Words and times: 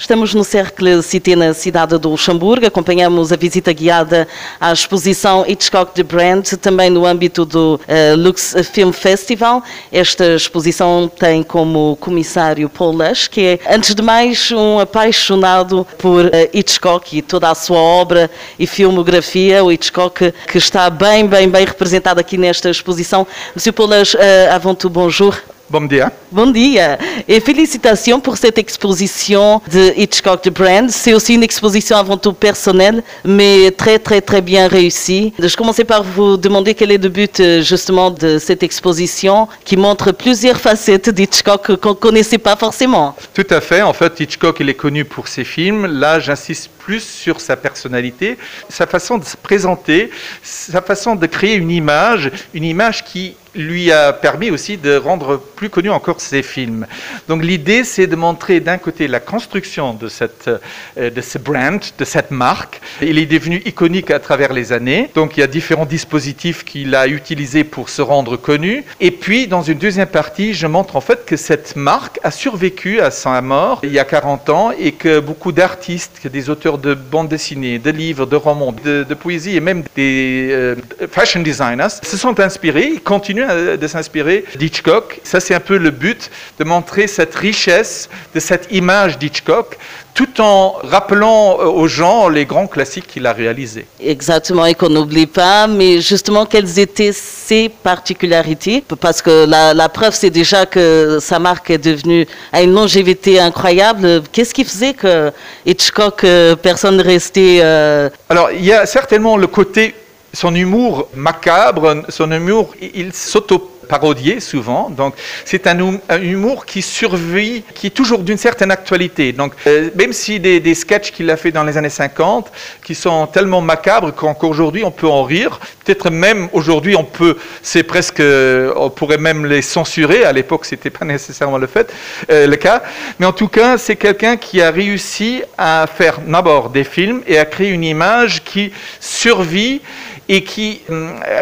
Estamos 0.00 0.32
no 0.32 0.44
Cercle 0.44 1.02
Cité, 1.02 1.34
na 1.34 1.52
cidade 1.52 1.98
do 1.98 2.10
Luxemburgo. 2.10 2.64
Acompanhamos 2.64 3.32
a 3.32 3.36
visita 3.36 3.72
guiada 3.72 4.28
à 4.60 4.72
exposição 4.72 5.44
Hitchcock 5.44 5.92
de 5.92 6.04
Brand, 6.04 6.46
também 6.60 6.88
no 6.88 7.04
âmbito 7.04 7.44
do 7.44 7.74
uh, 7.74 8.16
Lux 8.16 8.54
Film 8.72 8.92
Festival. 8.92 9.60
Esta 9.90 10.36
exposição 10.36 11.10
tem 11.18 11.42
como 11.42 11.96
comissário 11.96 12.68
Paul 12.68 12.92
Lush, 12.92 13.26
que 13.26 13.40
é, 13.40 13.74
antes 13.74 13.92
de 13.92 14.00
mais, 14.00 14.52
um 14.52 14.78
apaixonado 14.78 15.84
por 15.98 16.26
uh, 16.26 16.30
Hitchcock 16.54 17.18
e 17.18 17.20
toda 17.20 17.50
a 17.50 17.54
sua 17.56 17.78
obra 17.78 18.30
e 18.56 18.68
filmografia. 18.68 19.64
O 19.64 19.72
Hitchcock 19.72 20.32
que 20.46 20.58
está 20.58 20.88
bem, 20.90 21.26
bem, 21.26 21.48
bem 21.48 21.66
representado 21.66 22.20
aqui 22.20 22.38
nesta 22.38 22.70
exposição. 22.70 23.26
Monsieur 23.52 23.74
Paul 23.74 23.88
Lush, 23.88 24.14
uh, 24.14 24.18
avant 24.52 24.76
tout, 24.76 24.88
bonjour. 24.88 25.36
Bom 25.70 25.82
dia. 25.82 26.10
Bon 26.32 26.50
dia. 26.50 26.98
Et 27.28 27.40
félicitations 27.40 28.20
pour 28.20 28.38
cette 28.38 28.56
exposition 28.56 29.60
de 29.70 29.92
Hitchcock 29.98 30.42
de 30.44 30.48
Brand. 30.48 30.88
C'est 30.88 31.12
aussi 31.12 31.34
une 31.34 31.42
exposition 31.42 31.98
avant 31.98 32.16
tout 32.16 32.32
personnelle, 32.32 33.02
mais 33.22 33.70
très, 33.72 33.98
très, 33.98 34.22
très 34.22 34.40
bien 34.40 34.66
réussie. 34.66 35.34
Je 35.38 35.54
commençais 35.56 35.84
par 35.84 36.02
vous 36.02 36.38
demander 36.38 36.72
quel 36.72 36.90
est 36.90 37.02
le 37.02 37.10
but 37.10 37.42
justement 37.60 38.10
de 38.10 38.38
cette 38.38 38.62
exposition 38.62 39.46
qui 39.62 39.76
montre 39.76 40.10
plusieurs 40.12 40.58
facettes 40.58 41.10
d'Hitchcock 41.10 41.76
qu'on 41.76 41.90
ne 41.90 41.94
connaissait 41.94 42.38
pas 42.38 42.56
forcément. 42.56 43.14
Tout 43.34 43.46
à 43.50 43.60
fait. 43.60 43.82
En 43.82 43.92
fait, 43.92 44.20
Hitchcock, 44.20 44.56
il 44.60 44.70
est 44.70 44.74
connu 44.74 45.04
pour 45.04 45.28
ses 45.28 45.44
films. 45.44 45.84
Là, 45.84 46.18
j'insiste 46.18 46.70
plus 46.78 47.02
sur 47.02 47.42
sa 47.42 47.56
personnalité, 47.56 48.38
sa 48.70 48.86
façon 48.86 49.18
de 49.18 49.24
se 49.26 49.36
présenter, 49.36 50.10
sa 50.42 50.80
façon 50.80 51.14
de 51.14 51.26
créer 51.26 51.56
une 51.56 51.70
image, 51.70 52.30
une 52.54 52.64
image 52.64 53.04
qui 53.04 53.36
lui 53.58 53.92
a 53.92 54.12
permis 54.12 54.50
aussi 54.50 54.76
de 54.76 54.96
rendre 54.96 55.38
plus 55.56 55.70
connu 55.70 55.90
encore 55.90 56.20
ses 56.20 56.42
films. 56.42 56.86
Donc 57.28 57.44
l'idée, 57.44 57.84
c'est 57.84 58.06
de 58.06 58.16
montrer 58.16 58.60
d'un 58.60 58.78
côté 58.78 59.08
la 59.08 59.20
construction 59.20 59.94
de, 59.94 60.08
cette, 60.08 60.50
de 60.96 61.20
ce 61.20 61.38
brand, 61.38 61.80
de 61.98 62.04
cette 62.04 62.30
marque. 62.30 62.80
Il 63.02 63.18
est 63.18 63.26
devenu 63.26 63.62
iconique 63.64 64.10
à 64.10 64.18
travers 64.18 64.52
les 64.52 64.72
années. 64.72 65.10
Donc 65.14 65.36
il 65.36 65.40
y 65.40 65.42
a 65.42 65.46
différents 65.46 65.86
dispositifs 65.86 66.64
qu'il 66.64 66.94
a 66.94 67.06
utilisés 67.08 67.64
pour 67.64 67.88
se 67.88 68.02
rendre 68.02 68.36
connu. 68.36 68.84
Et 69.00 69.10
puis, 69.10 69.46
dans 69.46 69.62
une 69.62 69.78
deuxième 69.78 70.08
partie, 70.08 70.54
je 70.54 70.66
montre 70.66 70.96
en 70.96 71.00
fait 71.00 71.24
que 71.24 71.36
cette 71.36 71.76
marque 71.76 72.18
a 72.22 72.30
survécu 72.30 73.00
à 73.00 73.10
sa 73.10 73.40
mort 73.40 73.80
il 73.82 73.92
y 73.92 73.98
a 73.98 74.04
40 74.04 74.50
ans 74.50 74.70
et 74.78 74.92
que 74.92 75.20
beaucoup 75.20 75.52
d'artistes, 75.52 76.26
des 76.26 76.50
auteurs 76.50 76.78
de 76.78 76.94
bandes 76.94 77.28
dessinées, 77.28 77.78
de 77.78 77.90
livres, 77.90 78.26
de 78.26 78.36
romans, 78.36 78.72
de, 78.72 79.04
de 79.04 79.14
poésie 79.14 79.56
et 79.56 79.60
même 79.60 79.82
des 79.96 80.48
euh, 80.50 80.76
fashion 81.10 81.40
designers 81.40 81.88
se 82.02 82.16
sont 82.16 82.38
inspirés, 82.40 82.90
ils 82.94 83.00
continuent 83.00 83.47
de 83.54 83.86
s'inspirer 83.86 84.44
d'Hitchcock. 84.58 85.20
Ça, 85.24 85.40
c'est 85.40 85.54
un 85.54 85.60
peu 85.60 85.76
le 85.76 85.90
but, 85.90 86.30
de 86.58 86.64
montrer 86.64 87.06
cette 87.06 87.34
richesse 87.34 88.08
de 88.34 88.40
cette 88.40 88.68
image 88.70 89.18
d'Hitchcock, 89.18 89.78
tout 90.14 90.40
en 90.40 90.76
rappelant 90.82 91.58
aux 91.58 91.86
gens 91.86 92.28
les 92.28 92.44
grands 92.44 92.66
classiques 92.66 93.06
qu'il 93.06 93.24
a 93.26 93.32
réalisés. 93.32 93.86
Exactement, 94.00 94.66
et 94.66 94.74
qu'on 94.74 94.88
n'oublie 94.88 95.26
pas, 95.26 95.66
mais 95.68 96.00
justement, 96.00 96.44
quelles 96.44 96.78
étaient 96.78 97.12
ses 97.12 97.68
particularités? 97.68 98.82
Parce 99.00 99.22
que 99.22 99.46
la, 99.46 99.74
la 99.74 99.88
preuve, 99.88 100.14
c'est 100.14 100.30
déjà 100.30 100.66
que 100.66 101.18
sa 101.20 101.38
marque 101.38 101.70
est 101.70 101.78
devenue, 101.78 102.26
à 102.52 102.62
une 102.62 102.72
longévité 102.72 103.38
incroyable. 103.38 104.22
Qu'est-ce 104.32 104.54
qui 104.54 104.64
faisait 104.64 104.94
que 104.94 105.30
Hitchcock, 105.64 106.24
personne 106.62 106.96
ne 106.96 107.04
restait... 107.04 107.60
Euh... 107.62 108.10
Alors, 108.28 108.50
il 108.50 108.64
y 108.64 108.72
a 108.72 108.86
certainement 108.86 109.36
le 109.36 109.46
côté 109.46 109.94
son 110.32 110.54
humour 110.54 111.08
macabre, 111.14 112.02
son 112.08 112.30
humour, 112.30 112.74
il 112.80 113.12
s'auto 113.12 113.78
parodié 113.88 114.38
souvent. 114.38 114.90
Donc, 114.90 115.14
c'est 115.44 115.66
un, 115.66 115.98
un, 116.08 116.22
humour 116.22 116.66
qui 116.66 116.82
survit, 116.82 117.64
qui 117.74 117.88
est 117.88 117.90
toujours 117.90 118.20
d'une 118.20 118.36
certaine 118.36 118.70
actualité. 118.70 119.32
Donc, 119.32 119.54
euh, 119.66 119.90
même 119.96 120.12
si 120.12 120.38
des, 120.38 120.60
des 120.60 120.74
sketchs 120.74 121.10
qu'il 121.10 121.28
a 121.30 121.36
fait 121.36 121.50
dans 121.50 121.64
les 121.64 121.76
années 121.76 121.88
50, 121.88 122.52
qui 122.84 122.94
sont 122.94 123.26
tellement 123.26 123.60
macabres 123.60 124.14
qu'aujourd'hui 124.14 124.84
on 124.84 124.90
peut 124.90 125.08
en 125.08 125.24
rire, 125.24 125.58
peut-être 125.84 126.10
même 126.10 126.48
aujourd'hui 126.52 126.94
on 126.94 127.04
peut, 127.04 127.36
c'est 127.62 127.82
presque, 127.82 128.22
on 128.22 128.90
pourrait 128.90 129.18
même 129.18 129.46
les 129.46 129.62
censurer. 129.62 130.24
À 130.24 130.32
l'époque, 130.32 130.66
c'était 130.66 130.90
pas 130.90 131.04
nécessairement 131.04 131.58
le 131.58 131.66
fait, 131.66 131.92
euh, 132.30 132.46
le 132.46 132.56
cas. 132.56 132.82
Mais 133.18 133.26
en 133.26 133.32
tout 133.32 133.48
cas, 133.48 133.78
c'est 133.78 133.96
quelqu'un 133.96 134.36
qui 134.36 134.60
a 134.60 134.70
réussi 134.70 135.42
à 135.56 135.86
faire 135.86 136.20
d'abord 136.20 136.68
des 136.68 136.84
films 136.84 137.22
et 137.26 137.38
à 137.38 137.44
créer 137.44 137.70
une 137.70 137.84
image 137.84 138.44
qui 138.44 138.70
survit 139.00 139.80
et 140.28 140.42
qui, 140.42 140.80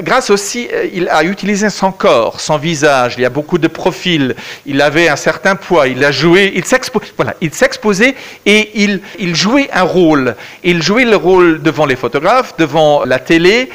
grâce 0.03 0.31
aussi, 0.31 0.69
il 0.93 1.09
a 1.09 1.25
utilisé 1.25 1.71
son 1.71 1.91
corps, 1.91 2.41
son 2.41 2.57
visage. 2.57 3.15
Il 3.19 3.23
y 3.23 3.25
a 3.25 3.31
beaucoup 3.31 3.59
de 3.59 3.67
profils. 3.67 4.37
Il 4.65 4.81
avait 4.81 5.09
un 5.09 5.17
certain 5.17 5.57
poids. 5.57 5.89
Il 5.89 6.05
a 6.05 6.13
joué. 6.13 6.53
Il 6.55 6.65
s'exposait. 7.55 8.15
Et 8.47 8.71
il, 9.19 9.35
jouait 9.35 9.69
un 9.73 9.83
rôle. 9.83 10.37
Il 10.63 10.83
jouait 10.83 11.05
le 11.05 11.17
rôle 11.17 11.63
devant 11.63 11.85
les 11.85 11.97
photographes, 11.97 12.57
devant 12.59 13.05
la 13.05 13.19
télé, 13.19 13.71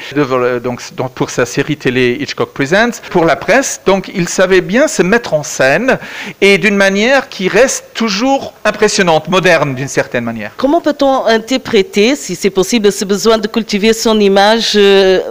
donc, 0.62 0.80
pour 1.14 1.30
sa 1.30 1.44
série 1.44 1.76
télé 1.76 2.16
Hitchcock 2.20 2.52
Presents, 2.52 3.02
pour 3.10 3.24
la 3.26 3.36
presse. 3.36 3.80
Donc, 3.84 4.10
il 4.14 4.28
savait 4.28 4.62
bien 4.62 4.88
se 4.88 5.02
mettre 5.02 5.34
en 5.34 5.42
scène 5.42 5.98
et 6.40 6.56
d'une 6.56 6.76
manière 6.76 7.28
qui 7.28 7.48
reste 7.48 7.84
toujours 7.94 8.54
impressionnante, 8.64 9.28
moderne 9.28 9.74
d'une 9.74 9.88
certaine 9.88 10.24
manière. 10.24 10.52
Comment 10.56 10.80
peut-on 10.80 11.26
interpréter, 11.26 12.16
si 12.16 12.34
c'est 12.34 12.50
possible, 12.50 12.90
ce 12.90 13.04
besoin 13.04 13.38
de 13.38 13.46
cultiver 13.46 13.92
son 13.92 14.18
image 14.18 14.78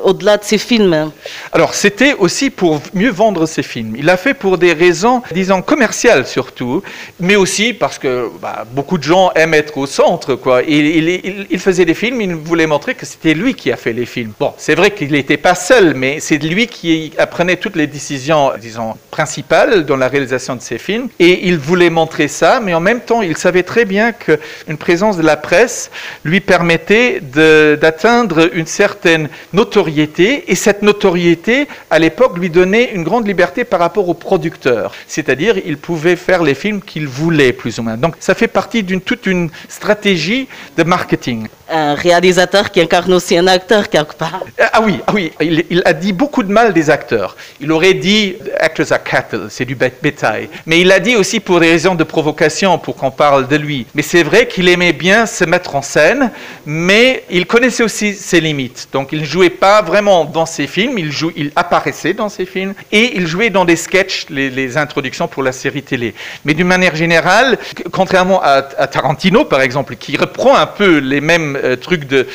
au-delà 0.04 0.38
de 0.38 0.44
ses 0.44 0.58
films 0.58 1.12
Alors, 1.52 1.74
c'était 1.74 2.14
aussi 2.14 2.50
pour 2.50 2.82
mieux 2.94 3.12
vendre 3.12 3.46
ses 3.46 3.64
films. 3.64 3.96
Il 3.98 4.06
l'a 4.06 4.18
fait 4.18 4.34
pour 4.34 4.58
des 4.58 4.74
raisons, 4.74 5.22
disons, 5.32 5.62
commerciales 5.62 6.26
surtout, 6.26 6.82
mais 7.20 7.36
aussi 7.36 7.74
parce 7.74 7.98
que 7.98 8.30
bah, 8.42 8.66
beaucoup 8.72 8.98
de 8.98 9.04
gens 9.04 9.32
aiment 9.36 9.54
être 9.54 9.78
au 9.78 9.86
centre. 9.86 10.36
Quoi. 10.36 10.64
Il, 10.64 11.60
faisait 11.60 11.86
des 11.86 11.94
films, 11.94 12.22
il 12.22 12.36
voulait 12.36 12.68
montrer 12.68 12.96
que 12.96 13.06
c'était 13.06 13.34
lui 13.34 13.54
qui 13.54 13.72
a 13.72 13.78
fait 13.78 13.94
les 13.94 14.06
films. 14.06 14.34
Bon, 14.40 14.54
c'est 14.58 14.76
vrai 14.76 14.92
qu'il 14.92 15.12
n'était 15.12 15.38
pas 15.38 15.56
seul, 15.56 15.94
mais 15.94 16.20
c'est 16.20 16.38
lui 16.38 16.68
qui 16.68 17.14
prenait 17.30 17.58
toutes 17.58 17.76
les 17.76 17.88
décisions, 17.88 18.52
disons, 18.60 18.96
principales 19.12 19.86
dans 19.86 19.98
la 19.98 20.08
réalisation 20.08 20.56
de 20.56 20.62
ses 20.62 20.78
films. 20.78 21.10
Et 21.20 21.48
il 21.48 21.58
voulait 21.58 21.90
montrer 21.90 22.28
ça, 22.28 22.60
mais 22.62 22.74
en 22.74 22.80
même 22.80 23.02
temps, 23.02 23.22
il 23.22 23.38
savait 23.38 23.64
très 23.64 23.86
bien 23.86 24.12
qu'une 24.12 24.78
présence 24.78 25.18
de 25.18 25.24
la 25.24 25.38
presse 25.38 25.92
lui 26.24 26.40
permettait 26.40 27.22
d'atteindre 27.22 28.50
une 28.54 28.66
certaine 28.66 29.30
notoriété, 29.62 30.52
et 30.52 30.56
cette 30.56 30.82
notoriété, 30.82 31.68
à 31.96 31.98
l'époque, 32.00 32.34
lui 32.42 32.50
donnait 32.50 32.88
une 32.98 33.04
grande 33.10 33.26
liberté 33.32 33.64
par 33.64 33.80
rapport 33.86 34.08
aux 34.10 34.20
producteurs. 34.28 34.90
C'est-à-dire, 35.16 35.54
il 35.72 35.78
pouvait 35.78 36.20
faire 36.28 36.42
les 36.50 36.56
films 36.64 36.82
qu'il 36.90 37.08
voulait, 37.08 37.54
plus 37.62 37.74
ou 37.78 37.84
moins. 37.84 37.98
Donc, 38.06 38.14
ça 38.28 38.34
fait 38.34 38.52
partie 38.60 38.82
d'une 38.90 39.02
toute 39.10 39.26
une 39.34 39.50
stratégie 39.70 40.44
de 40.78 40.84
marketing. 40.96 41.40
Un 41.70 41.94
réalisateur 42.08 42.66
qui 42.72 42.80
incarne 42.82 43.14
aussi 43.14 43.34
un 43.38 43.48
acteur, 43.48 43.84
quelque 43.96 44.16
part. 44.24 44.44
Ah 44.74 44.82
oui, 44.86 44.96
ah 45.08 45.12
oui. 45.16 45.32
Il, 45.40 45.64
il, 45.70 45.82
a 45.86 45.94
dit 45.94 46.14
beaucoup 46.22 46.44
de 46.50 46.52
mal 46.60 46.74
des 46.74 46.90
acteurs. 46.90 47.32
Il 47.64 47.72
aurait 47.72 47.94
dit 48.10 48.36
actors 48.60 48.92
are 48.92 49.04
cattle, 49.12 49.46
c'est 49.50 49.68
du 49.72 49.76
bétail. 50.06 50.50
Mais 50.66 50.78
il 50.84 50.92
a 50.92 51.00
dit 51.00 51.16
aussi 51.22 51.40
pour 51.40 51.60
des 51.60 51.70
raisons 51.76 51.96
de 52.02 52.04
provocation, 52.16 52.78
pour 52.86 52.96
qu'on 53.00 53.12
parle 53.12 53.48
de 53.48 53.58
lui. 53.66 53.86
Mais 53.96 54.06
c'est 54.12 54.24
vrai 54.24 54.48
qu'il 54.52 54.68
aimait 54.74 54.98
bien 55.08 55.26
se 55.26 55.46
mettre 55.54 55.76
en 55.76 55.84
scène, 55.94 56.32
mais 56.66 57.24
il 57.30 57.46
connaissait 57.46 57.84
aussi 57.84 58.08
ses 58.16 58.42
limites. 58.42 58.82
Donc, 58.92 59.10
il 59.12 59.24
jouait 59.24 59.51
pas 59.52 59.82
vraiment 59.82 60.26
dans 60.26 60.46
ses 60.46 60.68
films, 60.68 60.98
il, 60.98 61.12
joue, 61.12 61.32
il 61.36 61.52
apparaissait 61.56 62.14
dans 62.14 62.30
ses 62.30 62.46
films 62.46 62.74
et 62.92 63.16
il 63.16 63.28
jouait 63.28 63.50
dans 63.50 63.66
des 63.66 63.76
sketchs, 63.76 64.26
les, 64.30 64.78
introductions 64.78 65.28
pour 65.28 65.44
la 65.44 65.52
série 65.52 65.84
télé. 65.84 66.14
Mais 66.46 66.54
d'une 66.54 66.68
manière 66.68 66.96
générale, 66.96 67.58
contrairement 67.92 68.42
à, 68.42 68.62
Tarantino 68.62 69.46
par 69.46 69.62
exemple, 69.62 69.96
qui 69.96 70.18
reprend 70.18 70.56
un 70.56 70.66
peu 70.66 70.98
les 70.98 71.22
mêmes 71.22 71.58
euh, 71.62 71.76
trucs 71.76 72.08
de, 72.08 72.26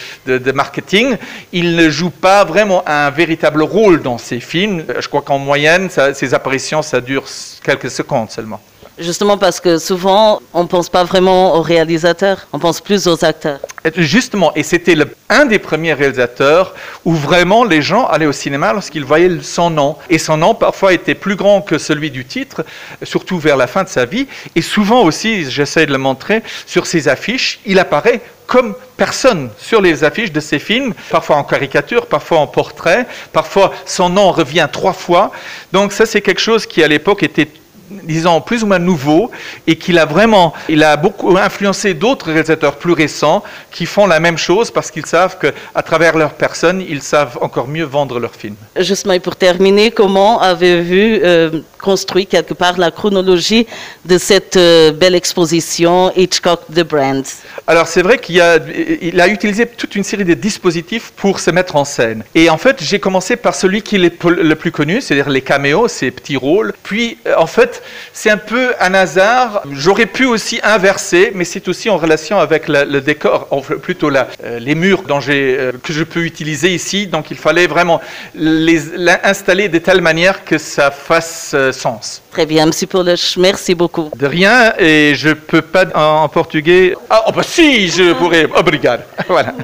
marketing, 0.52 1.16
il 1.52 1.76
ne 1.76 1.88
joue 1.90 2.10
pas 2.10 2.44
vraiment 2.44 2.82
un 2.86 3.10
véritable 3.10 3.62
rôle 3.62 4.02
dans 4.02 4.18
ses 4.18 4.40
films. 4.40 4.84
Je 4.98 5.08
crois 5.08 5.22
qu'en 5.22 5.38
moyenne, 5.38 5.90
ça, 5.90 6.14
ses 6.14 6.34
apparitions, 6.34 6.82
ça 6.82 7.00
dure 7.00 7.24
quelques 7.62 7.90
secondes 7.90 8.30
seulement. 8.30 8.60
Justement 8.98 9.36
parce 9.36 9.60
que 9.60 9.76
souvent, 9.78 10.40
on 10.54 10.62
ne 10.62 10.68
pense 10.68 10.88
pas 10.88 11.04
vraiment 11.04 11.54
aux 11.56 11.62
réalisateurs, 11.62 12.46
on 12.52 12.58
pense 12.58 12.80
plus 12.80 13.06
aux 13.06 13.24
acteurs. 13.24 13.60
Justement, 13.96 14.52
et 14.54 14.62
c'était 14.62 14.96
un 15.28 15.44
des 15.44 15.58
premiers 15.58 15.92
réalisateurs 15.92 16.74
où 17.04 17.14
vraiment 17.14 17.64
les 17.64 17.82
gens 17.82 18.06
allaient 18.06 18.26
au 18.26 18.32
cinéma 18.32 18.72
lorsqu'ils 18.72 19.04
voyaient 19.04 19.40
son 19.42 19.70
nom. 19.70 19.96
Et 20.10 20.18
son 20.18 20.36
nom 20.36 20.54
parfois 20.54 20.92
était 20.92 21.14
plus 21.14 21.36
grand 21.36 21.62
que 21.62 21.78
celui 21.78 22.10
du 22.10 22.24
titre, 22.24 22.64
surtout 23.02 23.38
vers 23.38 23.56
la 23.56 23.66
fin 23.66 23.84
de 23.84 23.88
sa 23.88 24.04
vie. 24.04 24.26
Et 24.54 24.62
souvent 24.62 25.02
aussi, 25.02 25.48
j'essaie 25.50 25.86
de 25.86 25.92
le 25.92 25.98
montrer, 25.98 26.42
sur 26.66 26.86
ses 26.86 27.08
affiches, 27.08 27.60
il 27.64 27.78
apparaît 27.78 28.20
comme 28.46 28.74
personne 28.96 29.50
sur 29.58 29.80
les 29.80 30.04
affiches 30.04 30.32
de 30.32 30.40
ses 30.40 30.58
films, 30.58 30.94
parfois 31.10 31.36
en 31.36 31.44
caricature, 31.44 32.06
parfois 32.06 32.38
en 32.38 32.46
portrait, 32.46 33.06
parfois 33.32 33.72
son 33.84 34.08
nom 34.08 34.30
revient 34.30 34.68
trois 34.70 34.92
fois. 34.92 35.32
Donc 35.72 35.92
ça, 35.92 36.06
c'est 36.06 36.20
quelque 36.20 36.40
chose 36.40 36.64
qui 36.66 36.82
à 36.82 36.88
l'époque 36.88 37.22
était 37.22 37.48
disons, 37.90 38.40
plus 38.40 38.62
ou 38.62 38.66
moins 38.66 38.78
nouveau 38.78 39.30
et 39.66 39.76
qu'il 39.76 39.98
a 39.98 40.04
vraiment, 40.04 40.52
il 40.68 40.82
a 40.82 40.96
beaucoup 40.96 41.36
influencé 41.36 41.94
d'autres 41.94 42.26
réalisateurs 42.26 42.76
plus 42.76 42.92
récents 42.92 43.42
qui 43.70 43.86
font 43.86 44.06
la 44.06 44.20
même 44.20 44.38
chose 44.38 44.70
parce 44.70 44.90
qu'ils 44.90 45.06
savent 45.06 45.38
qu'à 45.38 45.82
travers 45.82 46.16
leur 46.16 46.34
personne, 46.34 46.80
ils 46.80 47.02
savent 47.02 47.38
encore 47.40 47.68
mieux 47.68 47.84
vendre 47.84 48.18
leurs 48.18 48.34
films. 48.34 48.56
Justement, 48.78 49.18
pour 49.20 49.36
terminer, 49.36 49.90
comment 49.90 50.40
avez-vous 50.40 51.24
euh, 51.24 51.60
construit 51.80 52.26
quelque 52.26 52.54
part 52.54 52.78
la 52.78 52.90
chronologie 52.90 53.66
de 54.04 54.18
cette 54.18 54.56
euh, 54.56 54.92
belle 54.92 55.14
exposition 55.14 56.12
Hitchcock 56.16 56.60
The 56.74 56.82
Brand 56.84 57.24
Alors 57.66 57.86
c'est 57.86 58.02
vrai 58.02 58.18
qu'il 58.18 58.40
a, 58.40 58.58
il 59.00 59.20
a 59.20 59.28
utilisé 59.28 59.66
toute 59.66 59.94
une 59.96 60.04
série 60.04 60.24
de 60.24 60.34
dispositifs 60.34 61.12
pour 61.16 61.40
se 61.40 61.50
mettre 61.50 61.76
en 61.76 61.84
scène. 61.84 62.24
Et 62.34 62.50
en 62.50 62.58
fait, 62.58 62.82
j'ai 62.82 62.98
commencé 62.98 63.36
par 63.36 63.54
celui 63.54 63.82
qui 63.82 63.96
est 63.96 63.98
le 64.28 64.54
plus 64.54 64.72
connu, 64.72 65.00
c'est-à-dire 65.00 65.28
les 65.28 65.42
caméos, 65.42 65.88
ces 65.88 66.10
petits 66.10 66.36
rôles. 66.36 66.72
Puis 66.82 67.18
euh, 67.26 67.34
en 67.38 67.46
fait, 67.46 67.82
c'est 68.12 68.30
un 68.30 68.36
peu 68.36 68.74
un 68.80 68.94
hasard. 68.94 69.62
J'aurais 69.72 70.06
pu 70.06 70.24
aussi 70.24 70.60
inverser, 70.62 71.32
mais 71.34 71.44
c'est 71.44 71.68
aussi 71.68 71.90
en 71.90 71.96
relation 71.96 72.38
avec 72.38 72.68
le 72.68 73.00
décor, 73.00 73.48
plutôt 73.82 74.10
la- 74.10 74.28
euh, 74.44 74.58
les 74.58 74.74
murs 74.74 75.02
que 75.04 75.92
je 75.92 76.02
peux 76.04 76.24
utiliser 76.24 76.74
ici. 76.74 77.06
Donc 77.06 77.30
il 77.30 77.36
fallait 77.36 77.66
vraiment 77.66 78.00
les 78.34 78.80
installer 79.22 79.68
de 79.68 79.78
telle 79.78 80.00
manière 80.00 80.44
que 80.44 80.58
ça 80.58 80.90
fasse 80.90 81.54
sens. 81.76 82.22
Très 82.30 82.46
bien, 82.46 82.64
M. 82.64 82.72
Polish, 82.88 83.36
merci 83.36 83.74
beaucoup. 83.74 84.10
De 84.16 84.26
rien, 84.26 84.74
et 84.78 85.14
je 85.14 85.30
peux 85.30 85.62
pas 85.62 85.84
en, 85.94 86.28
portugais. 86.28 86.94
Ah, 87.08 87.24
oh, 87.28 87.32
bah 87.34 87.42
si, 87.42 87.88
je 87.88 88.12
pourrais. 88.14 88.46
Obrigado. 88.56 89.02
Voilà. 89.28 89.54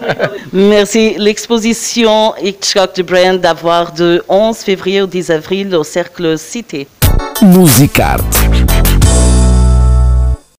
Merci. 0.52 1.14
L'exposition 1.18 2.34
Hitchcock 2.42 2.94
The 2.94 3.02
Brand 3.02 3.40
d'avoir 3.40 3.92
de 3.92 4.22
11 4.28 4.56
février 4.58 5.02
au 5.02 5.06
10 5.06 5.30
avril 5.30 5.74
au 5.74 5.84
Cercle 5.84 6.36
Cité. 6.38 6.88
Musicarte. 7.42 8.22